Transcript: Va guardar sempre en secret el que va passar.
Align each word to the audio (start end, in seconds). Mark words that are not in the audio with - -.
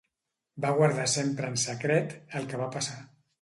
Va 0.63 0.71
guardar 0.79 1.05
sempre 1.15 1.51
en 1.53 1.59
secret 1.65 2.17
el 2.41 2.49
que 2.55 2.63
va 2.65 2.71
passar. 2.79 2.99